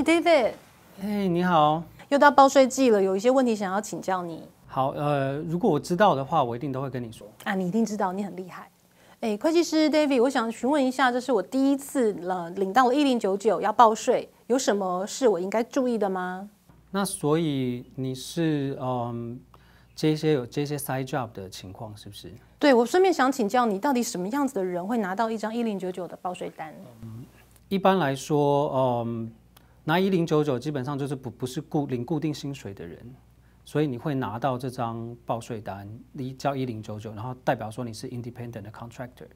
[0.00, 0.52] 嘿，David。
[0.98, 1.82] 嘿，你好。
[2.08, 4.42] 又到报税季了，有一些问题想要请教你。
[4.66, 7.26] 好，呃，如果我知道的话，我一定都会跟你说。
[7.44, 8.70] 啊，你一定知道，你很厉害。
[9.20, 16.48] 哎，会计师 David，我想询问一下，这是我第一次了领到了一零九九要报税，有什么是我应该注意的吗？
[16.90, 19.38] 那所以你是嗯
[19.94, 22.32] 这些有这些 side job 的情况是不是？
[22.58, 26.72] 对，我顺便想请教你，到底什么样子的人会拿到一张一零九九的报税单？
[27.02, 27.22] 嗯，
[27.68, 28.72] 一般来说，
[29.04, 29.30] 嗯。
[29.84, 32.98] 拿一零九九基本上就是不不是固领固定薪水的人，
[33.64, 39.26] 所以你会拿到这张报税单，你交一零九九，然后代表说你是 independent 的 contractor。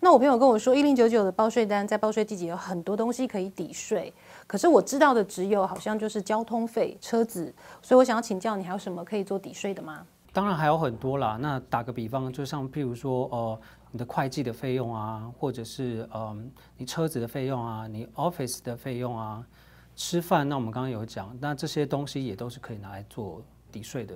[0.00, 4.12] 那我朋友跟我说，一零九九的报税单在报税季节有很多东西可以抵税，
[4.46, 10.04] 可是我知道的只有好像就是交通费、车子，所以我想要请教你，还有什么可以做抵税的吗？
[10.32, 11.38] 当然还有很多啦。
[11.40, 13.60] 那打个比方，就像譬如说，呃，
[13.92, 16.36] 你的会计的费用啊，或者是呃，
[16.76, 19.46] 你车子的费用啊，你 office 的费用啊。
[19.96, 24.14] 吃饭，那我们刚刚有讲，那这些东西也都是可以拿来做抵税的。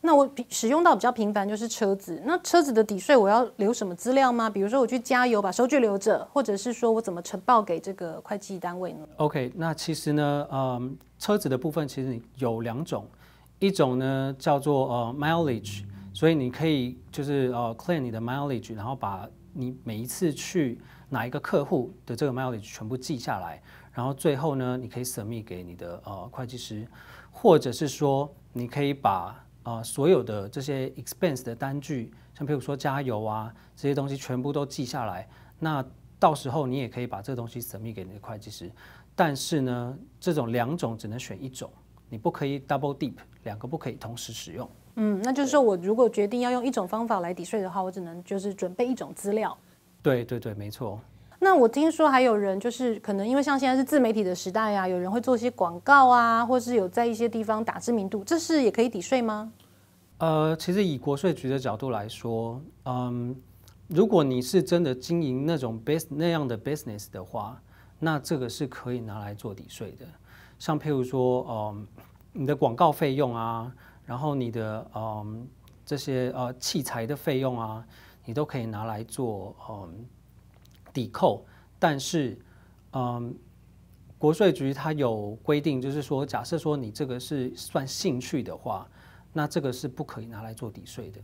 [0.00, 4.48] 那我使用到比较频繁就是车子，那车子的抵税我要留什么资料吗？
[4.50, 13.06] 比如说我去加油，把收据留着，或者是说我怎么呈报给这个会计单位呢？OK，那其实呢，嗯，车子的部分其实有两种，
[13.58, 23.62] 一种呢叫做呃 mileage，所以你可以就是呃 claim 你的 mileage，然后把你每一次去哪一个客户的这个 mileage 全部记下来。
[23.92, 26.86] 然后最后呢，你可以 submit 给你的呃会计师，
[27.30, 35.28] 或者是说，你可以把呃所有的这些 expense 的单据，像比如说加油啊这些东西全部都记下来。
[35.60, 35.82] 那
[36.18, 38.70] 到时候你也可以把这个东西 submit 给你的会计师。
[39.14, 41.70] 但是呢，这种两种只能选一种，
[42.08, 44.68] 你不可以 double deep，两个不可以同时使用。
[44.96, 49.56] 嗯，那就是说我如果决定要用一种方法来抵税的话，我只能就是准备一种资料。
[50.02, 51.00] 对对对，没错。
[51.40, 59.52] 那我听说还有人就是可能因为像现在是自媒体的时代啊，有人会做一些广告啊，或是有在一些地方打知名度，这是也可以抵税吗？
[60.18, 63.34] 呃，其实以国税局的角度来说，嗯，
[63.88, 67.60] 如果你是真的经营那种 bus 那样的 business 的话，
[67.98, 70.06] 那这个是可以拿来做抵税的。
[70.58, 71.86] 像譬如说，嗯，
[72.32, 73.70] 你的广告费用啊，
[74.04, 75.48] 然后你的嗯
[75.84, 77.86] 这些呃器材的费用啊，
[78.24, 80.06] 你都可以拿来做嗯。
[80.92, 81.44] 抵扣，
[81.76, 82.38] 但是，
[82.92, 83.34] 嗯，
[84.16, 88.86] 国税局它有规定，就是说，假设说你这个是算兴趣的话，
[89.32, 91.20] 那这个是不可以拿来做抵税的。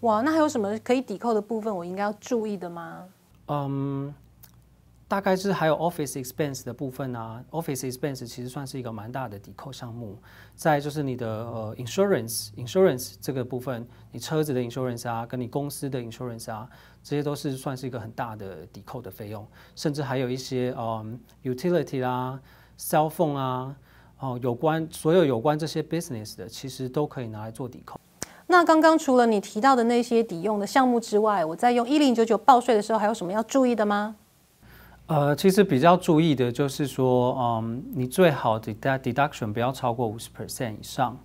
[0.00, 3.08] 哇，那还有什么可以抵扣的部分，我应该要注意的吗？
[3.46, 4.14] 嗯。
[5.10, 10.16] 大概是还有 office expense 的部分啊，office expense 其实算是一个蛮大的抵扣项目。
[10.54, 16.68] 再就是你的呃 insurance insurance 这个部分，你车子的 insurance 啊，跟你公司的 insurance 啊，
[17.02, 19.44] 这些都是算是一个很大的抵扣的费用。
[19.74, 22.38] 甚至还有一些嗯 utility 啦
[22.78, 23.74] ，cell phone 啊，
[24.20, 27.98] 哦有关所有有关这些 business 的，其实都可以拿来做抵扣。
[28.46, 34.14] 那刚刚除了你提到的那些抵用的项目之外，我在用一零九九报税的时候，还有什么要注意的吗？
[35.10, 41.18] 呃，其实比较注意的就是说，嗯，你最好的 deduction 不要超过五十 percent 以上。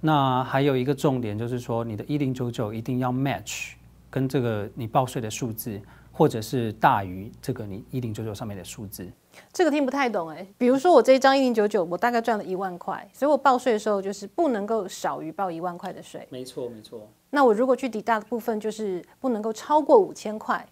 [0.00, 3.72] 那还有一个重点就是说，你的一零九九一定要 match
[4.08, 5.82] 跟这个你报税的数字，
[6.12, 9.10] 或者是大于这个你一零九九上面的数字。
[9.52, 10.46] 这个听不太懂哎。
[10.56, 16.24] 比如说我这一张一零九九，我大概赚了一万块，所以我报税的时候就是不能够少于报一万块的税。
[16.30, 17.08] 没错，没错。
[17.30, 20.64] 那我如果去 deduct 部分，就是不能够超过五千块。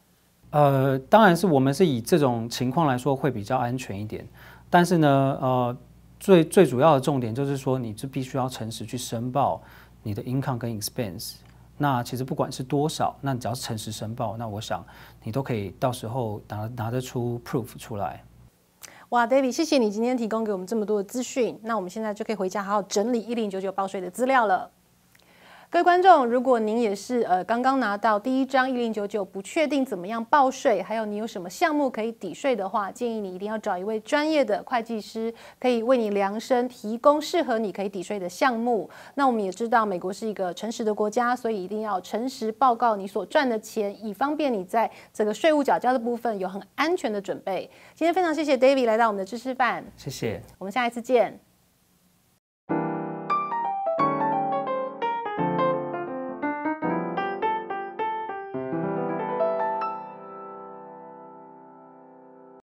[0.54, 4.24] 呃，当然是我们是以这种情况来说会比较安全一点，
[4.70, 5.76] 但是呢，呃，
[6.20, 9.60] 最最主要的重点就是说，你是必须要诚实去申报
[10.04, 11.34] 你的 income 跟 expense。
[11.76, 14.86] 那其实不管是多少，那你只要是诚实申报，那我想
[15.24, 18.22] 你都可以到时候拿拿得出 proof 出来。
[19.08, 24.70] 哇，David，谢谢你今天提供给我们这么多的资讯，那我们现在就可以回家好好整理一零九九报税的资料了。
[25.74, 38.88] 各位观众，如果您也是呃刚刚拿到第一张一零九九，不确定怎么样报税，还有你有什么项目可以抵税的话，建议你一定要找一位专业的会计师，可以为你量身提供适合你可以抵税的项目。
[39.16, 47.68] 那我们也知道，美国是一个诚实的国家，所以一定要诚实报告你所赚的钱，以方便你在这个税务缴交的部分有很安全的准备。
[47.96, 51.40] 今天非常谢谢 David 来到我们的知识范，谢谢，我们下一次见。